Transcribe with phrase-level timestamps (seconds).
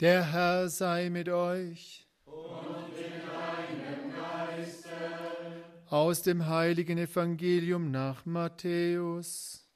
[0.00, 2.06] Der Herr sei mit euch.
[2.24, 4.90] Und mit deinem Geiste.
[5.86, 9.68] Aus dem heiligen Evangelium nach Matthäus.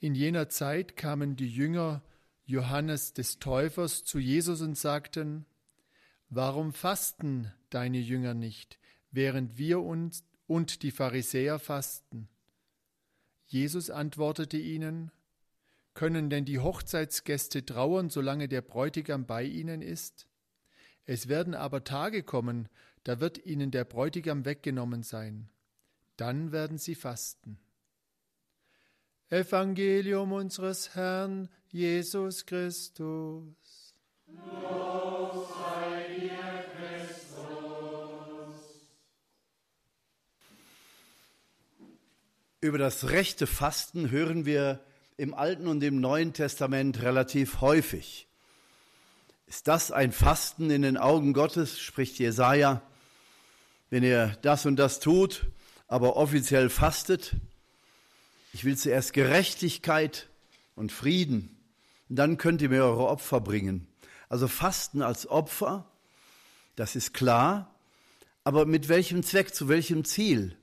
[0.00, 2.02] In jener Zeit kamen die Jünger
[2.44, 5.46] Johannes des Täufers zu Jesus und sagten,
[6.30, 8.80] Warum fasten deine Jünger nicht,
[9.12, 12.28] während wir uns und die Pharisäer fasten?
[13.54, 15.12] Jesus antwortete ihnen,
[15.94, 20.26] Können denn die Hochzeitsgäste trauern, solange der Bräutigam bei ihnen ist?
[21.06, 22.68] Es werden aber Tage kommen,
[23.04, 25.50] da wird ihnen der Bräutigam weggenommen sein.
[26.16, 27.60] Dann werden sie fasten.
[29.28, 33.94] Evangelium unseres Herrn Jesus Christus.
[34.26, 35.43] Los
[42.64, 44.80] Über das rechte Fasten hören wir
[45.18, 48.26] im Alten und im Neuen Testament relativ häufig.
[49.46, 52.80] Ist das ein Fasten in den Augen Gottes, spricht Jesaja,
[53.90, 55.44] wenn ihr das und das tut,
[55.88, 57.36] aber offiziell fastet?
[58.54, 60.30] Ich will zuerst Gerechtigkeit
[60.74, 61.54] und Frieden,
[62.08, 63.86] dann könnt ihr mir eure Opfer bringen.
[64.30, 65.84] Also Fasten als Opfer,
[66.76, 67.74] das ist klar,
[68.42, 70.56] aber mit welchem Zweck, zu welchem Ziel?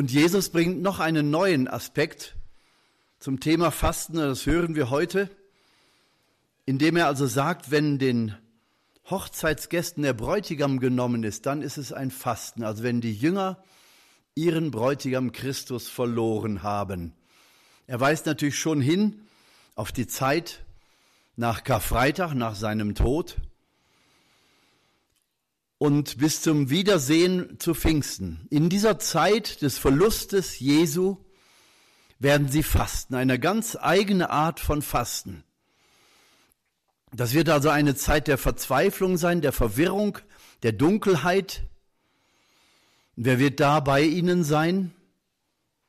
[0.00, 2.34] Und Jesus bringt noch einen neuen Aspekt
[3.18, 5.28] zum Thema Fasten, das hören wir heute,
[6.64, 8.34] indem er also sagt, wenn den
[9.10, 12.64] Hochzeitsgästen der Bräutigam genommen ist, dann ist es ein Fasten.
[12.64, 13.62] Also wenn die Jünger
[14.34, 17.12] ihren Bräutigam Christus verloren haben.
[17.86, 19.20] Er weist natürlich schon hin
[19.74, 20.64] auf die Zeit
[21.36, 23.36] nach Karfreitag, nach seinem Tod
[25.80, 28.46] und bis zum Wiedersehen zu Pfingsten.
[28.50, 31.16] In dieser Zeit des Verlustes Jesu
[32.18, 35.42] werden sie fasten, eine ganz eigene Art von Fasten.
[37.12, 40.18] Das wird also eine Zeit der Verzweiflung sein, der Verwirrung,
[40.62, 41.62] der Dunkelheit.
[43.16, 44.92] Wer wird da bei ihnen sein?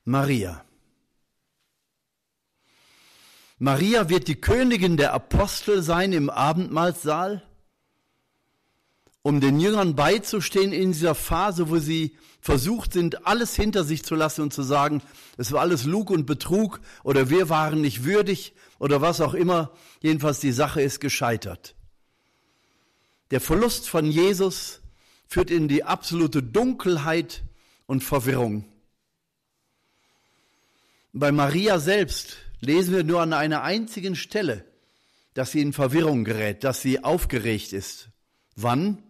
[0.05, 0.63] Maria.
[3.59, 7.43] Maria wird die Königin der Apostel sein im Abendmahlsaal
[9.23, 14.15] um den Jüngern beizustehen in dieser Phase, wo sie versucht sind, alles hinter sich zu
[14.15, 15.01] lassen und zu sagen,
[15.37, 19.71] es war alles Lug und Betrug oder wir waren nicht würdig oder was auch immer.
[20.01, 21.75] Jedenfalls die Sache ist gescheitert.
[23.29, 24.81] Der Verlust von Jesus
[25.27, 27.43] führt in die absolute Dunkelheit
[27.85, 28.65] und Verwirrung.
[31.13, 34.65] Bei Maria selbst lesen wir nur an einer einzigen Stelle,
[35.33, 38.09] dass sie in Verwirrung gerät, dass sie aufgeregt ist.
[38.55, 39.03] Wann?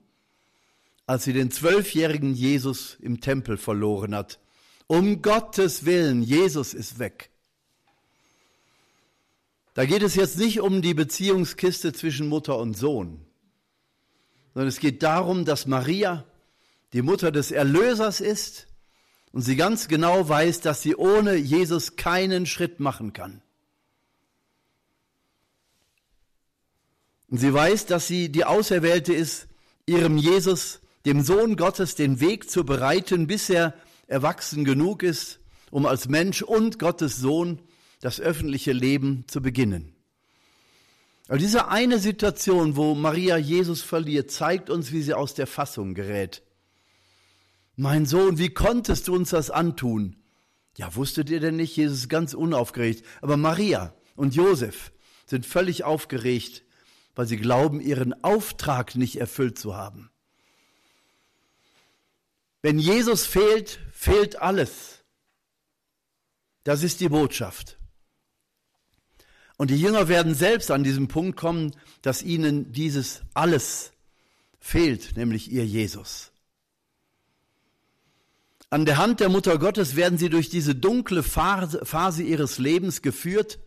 [1.12, 4.40] Als sie den zwölfjährigen Jesus im Tempel verloren hat.
[4.88, 7.32] Um Gottes Willen, Jesus ist weg.
[9.74, 13.20] Da geht es jetzt nicht um die Beziehungskiste zwischen Mutter und Sohn,
[14.54, 16.24] sondern es geht darum, dass Maria
[16.94, 18.68] die Mutter des Erlösers ist
[19.34, 23.42] und sie ganz genau weiß, dass sie ohne Jesus keinen Schritt machen kann.
[27.28, 29.50] Und sie weiß, dass sie die Auserwählte ist,
[29.86, 33.74] ihrem Jesus dem Sohn Gottes den Weg zu bereiten, bis er
[34.08, 35.40] erwachsen genug ist,
[35.72, 37.60] um als Mensch und Gottes Sohn
[38.02, 39.96] das öffentliche Leben zu beginnen.
[41.28, 45.94] Aber diese eine Situation, wo Maria Jesus verliert, zeigt uns, wie sie aus der Fassung
[45.94, 46.44] gerät.
[47.78, 50.18] Mein Sohn, wie konntest du uns das antun?
[50.78, 51.76] Ja, wusstet ihr denn nicht?
[51.76, 53.06] Jesus ist ganz unaufgeregt.
[53.22, 54.92] Aber Maria und Josef
[55.26, 56.64] sind völlig aufgeregt,
[57.16, 60.11] weil sie glauben, ihren Auftrag nicht erfüllt zu haben.
[62.62, 65.04] Wenn Jesus fehlt, fehlt alles.
[66.64, 67.78] Das ist die Botschaft.
[69.58, 73.92] Und die Jünger werden selbst an diesem Punkt kommen, dass ihnen dieses alles
[74.60, 76.32] fehlt, nämlich ihr Jesus.
[78.70, 83.60] An der Hand der Mutter Gottes werden sie durch diese dunkle Phase, ihres Lebens geführt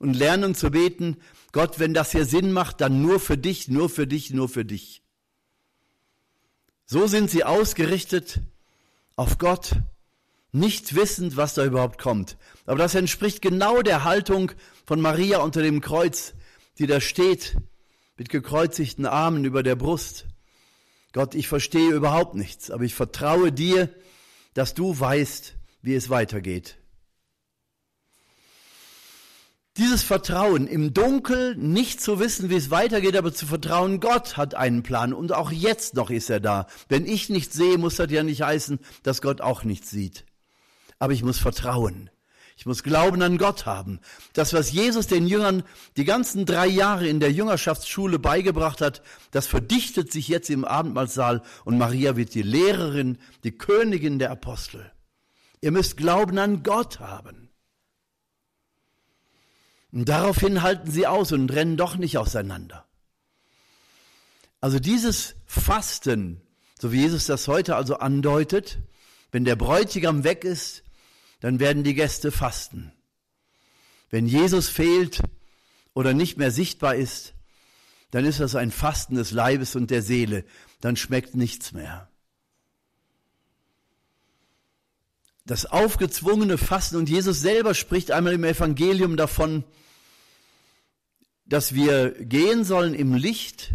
[0.00, 1.16] und lernen zu beten,
[1.52, 4.64] Gott, wenn das hier Sinn macht, dann nur für dich, nur für dich, nur für
[4.64, 5.02] dich.
[6.90, 8.40] So sind sie ausgerichtet
[9.14, 9.72] auf Gott,
[10.52, 12.38] nicht wissend, was da überhaupt kommt.
[12.64, 14.52] Aber das entspricht genau der Haltung
[14.86, 16.32] von Maria unter dem Kreuz,
[16.78, 17.56] die da steht,
[18.16, 20.24] mit gekreuzigten Armen über der Brust.
[21.12, 23.90] Gott, ich verstehe überhaupt nichts, aber ich vertraue dir,
[24.54, 26.77] dass du weißt, wie es weitergeht.
[29.78, 34.56] Dieses Vertrauen im Dunkel, nicht zu wissen, wie es weitergeht, aber zu vertrauen, Gott hat
[34.56, 36.66] einen Plan und auch jetzt noch ist er da.
[36.88, 40.24] Wenn ich nichts sehe, muss das ja nicht heißen, dass Gott auch nichts sieht.
[40.98, 42.10] aber ich muss vertrauen.
[42.56, 44.00] Ich muss Glauben an Gott haben.
[44.32, 45.62] Das, was Jesus den Jüngern
[45.96, 51.42] die ganzen drei Jahre in der Jüngerschaftsschule beigebracht hat, das verdichtet sich jetzt im Abendmahlsaal
[51.64, 54.90] und Maria wird die Lehrerin, die Königin der Apostel.
[55.60, 57.47] Ihr müsst Glauben an Gott haben.
[59.92, 62.86] Und daraufhin halten sie aus und rennen doch nicht auseinander.
[64.60, 66.40] Also dieses Fasten,
[66.78, 68.78] so wie Jesus das heute also andeutet,
[69.30, 70.82] wenn der Bräutigam weg ist,
[71.40, 72.92] dann werden die Gäste fasten.
[74.10, 75.22] Wenn Jesus fehlt
[75.94, 77.34] oder nicht mehr sichtbar ist,
[78.10, 80.44] dann ist das ein Fasten des Leibes und der Seele,
[80.80, 82.07] dann schmeckt nichts mehr.
[85.48, 89.64] Das aufgezwungene Fasten und Jesus selber spricht einmal im Evangelium davon,
[91.46, 93.72] dass wir gehen sollen im Licht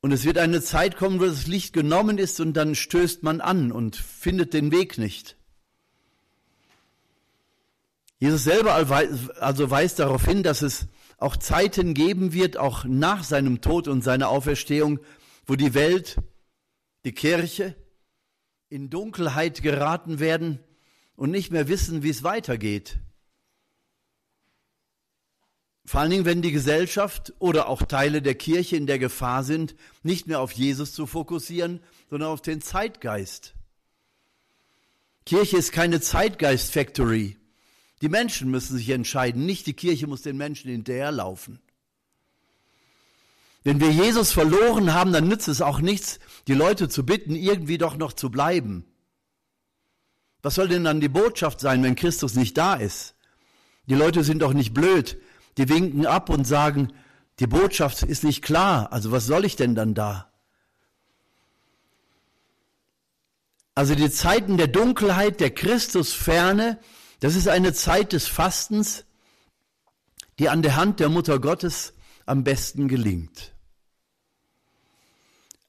[0.00, 3.42] und es wird eine Zeit kommen, wo das Licht genommen ist und dann stößt man
[3.42, 5.36] an und findet den Weg nicht.
[8.18, 10.86] Jesus selber also weist darauf hin, dass es
[11.18, 15.00] auch Zeiten geben wird, auch nach seinem Tod und seiner Auferstehung,
[15.46, 16.16] wo die Welt,
[17.04, 17.76] die Kirche
[18.70, 20.60] in Dunkelheit geraten werden
[21.16, 22.98] und nicht mehr wissen, wie es weitergeht.
[25.84, 29.74] Vor allen Dingen, wenn die Gesellschaft oder auch Teile der Kirche in der Gefahr sind,
[30.04, 33.54] nicht mehr auf Jesus zu fokussieren, sondern auf den Zeitgeist.
[35.26, 37.36] Kirche ist keine Zeitgeist-Factory.
[38.02, 41.60] Die Menschen müssen sich entscheiden, nicht die Kirche muss den Menschen hinterherlaufen.
[43.62, 46.18] Wenn wir Jesus verloren haben, dann nützt es auch nichts,
[46.48, 48.86] die Leute zu bitten, irgendwie doch noch zu bleiben.
[50.42, 53.14] Was soll denn dann die Botschaft sein, wenn Christus nicht da ist?
[53.86, 55.20] Die Leute sind doch nicht blöd.
[55.58, 56.92] Die winken ab und sagen,
[57.38, 58.92] die Botschaft ist nicht klar.
[58.92, 60.30] Also was soll ich denn dann da?
[63.74, 66.78] Also die Zeiten der Dunkelheit, der Christusferne,
[67.20, 69.04] das ist eine Zeit des Fastens,
[70.38, 71.92] die an der Hand der Mutter Gottes
[72.30, 73.54] am besten gelingt.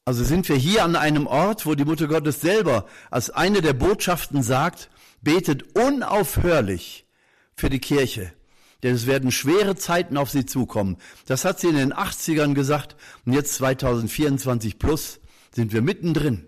[0.05, 3.73] Also sind wir hier an einem Ort, wo die Mutter Gottes selber als eine der
[3.73, 4.89] Botschaften sagt,
[5.21, 7.05] betet unaufhörlich
[7.55, 8.31] für die Kirche,
[8.83, 10.97] denn es werden schwere Zeiten auf sie zukommen.
[11.25, 15.19] Das hat sie in den 80ern gesagt und jetzt 2024 plus
[15.53, 16.45] sind wir mittendrin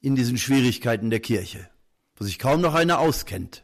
[0.00, 1.68] in diesen Schwierigkeiten der Kirche,
[2.16, 3.62] wo sich kaum noch einer auskennt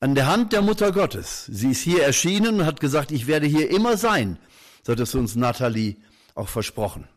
[0.00, 1.46] an der Hand der Mutter Gottes.
[1.46, 4.38] Sie ist hier erschienen und hat gesagt, ich werde hier immer sein.
[4.82, 5.96] So hat es uns Nathalie
[6.34, 7.08] auch versprochen.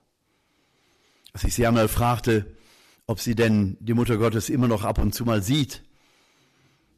[1.33, 2.55] Als ich sie einmal fragte,
[3.05, 5.83] ob sie denn die Mutter Gottes immer noch ab und zu mal sieht,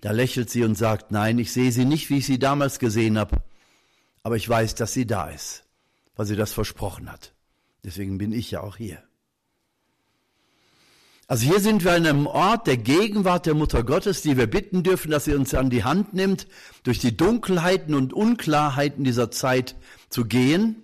[0.01, 3.17] da lächelt sie und sagt, nein, ich sehe sie nicht, wie ich sie damals gesehen
[3.17, 3.43] habe,
[4.23, 5.63] aber ich weiß, dass sie da ist,
[6.15, 7.33] weil sie das versprochen hat.
[7.83, 9.03] Deswegen bin ich ja auch hier.
[11.31, 14.83] Also hier sind wir an einem Ort der Gegenwart der Mutter Gottes, die wir bitten
[14.83, 16.45] dürfen, dass sie uns an die Hand nimmt,
[16.83, 19.77] durch die Dunkelheiten und Unklarheiten dieser Zeit
[20.09, 20.83] zu gehen,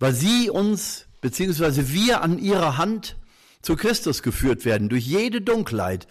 [0.00, 3.14] weil sie uns, beziehungsweise wir an ihrer Hand
[3.62, 6.08] zu Christus geführt werden, durch jede Dunkelheit.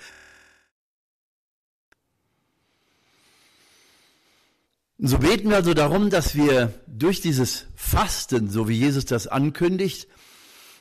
[4.98, 10.07] So beten wir also darum, dass wir durch dieses Fasten, so wie Jesus das ankündigt,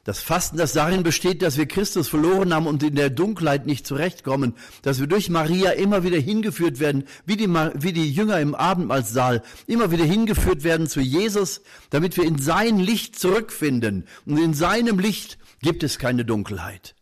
[0.08, 3.86] das Fasten, das darin besteht, dass wir Christus verloren haben und in der Dunkelheit nicht
[3.86, 8.54] zurechtkommen, dass wir durch Maria immer wieder hingeführt werden, wie die, wie die Jünger im
[8.54, 11.60] Abendmahlsaal, immer wieder hingeführt werden zu Jesus,
[11.90, 14.06] damit wir in sein Licht zurückfinden.
[14.24, 16.94] Und in seinem Licht gibt es keine Dunkelheit.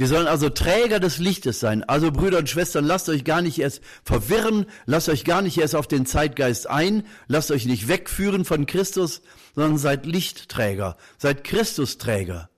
[0.00, 1.84] Wir sollen also Träger des Lichtes sein.
[1.84, 5.76] Also Brüder und Schwestern, lasst euch gar nicht erst verwirren, lasst euch gar nicht erst
[5.76, 9.20] auf den Zeitgeist ein, lasst euch nicht wegführen von Christus,
[9.54, 12.48] sondern seid Lichtträger, seid Christusträger.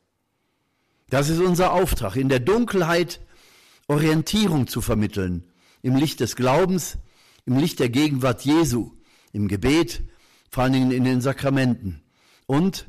[1.10, 3.18] Das ist unser Auftrag, in der Dunkelheit
[3.88, 5.42] Orientierung zu vermitteln,
[5.82, 6.96] im Licht des Glaubens,
[7.44, 8.92] im Licht der Gegenwart Jesu,
[9.32, 10.04] im Gebet,
[10.48, 12.04] vor allen Dingen in den Sakramenten
[12.46, 12.86] und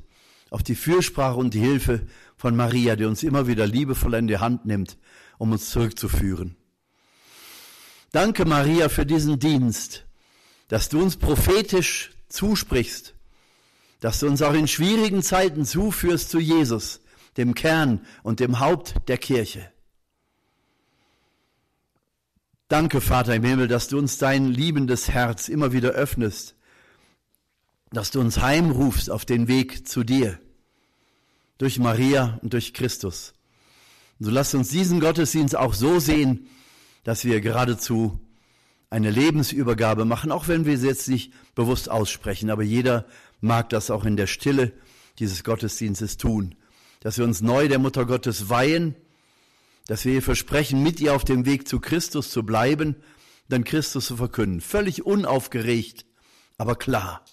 [0.54, 2.06] auf die Fürsprache und die Hilfe
[2.38, 5.00] von Maria, die uns immer wieder liebevoll in die Hand nimmt,
[5.40, 6.56] um uns zurückzuführen.
[8.12, 10.06] Danke, Maria, für diesen Dienst,
[10.68, 13.16] dass du uns prophetisch zusprichst,
[14.00, 17.02] dass du uns auch in schwierigen Zeiten zuführst zu Jesus,
[17.36, 19.72] dem Kern und dem Haupt der Kirche.
[22.68, 26.56] Danke, Vater im Himmel, dass du uns dein liebendes Herz immer wieder öffnest,
[27.92, 30.40] dass du uns heimrufst auf den Weg zu dir
[31.64, 33.34] durch Maria und durch Christus.
[34.20, 36.50] Und so lasst uns diesen Gottesdienst auch so sehen,
[37.06, 38.20] dass wir geradezu
[38.90, 42.50] eine Lebensübergabe machen, auch wenn wir es jetzt nicht bewusst aussprechen.
[42.50, 43.06] Aber jeder
[43.40, 44.74] mag das auch in der Stille
[45.20, 46.56] dieses Gottesdienstes tun,
[47.00, 48.96] dass wir uns neu der Mutter Gottes weihen,
[49.88, 52.98] dass wir ihr versprechen, mit ihr auf dem Weg zu Christus zu bleiben,
[53.48, 54.60] dann Christus zu verkünden.
[54.60, 56.06] Völlig unaufgeregt,
[56.58, 57.24] aber klar.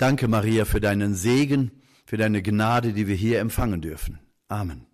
[0.00, 1.72] Danke, Maria, für deinen Segen,
[2.06, 4.18] für deine Gnade, die wir hier empfangen dürfen.
[4.48, 4.86] Amen.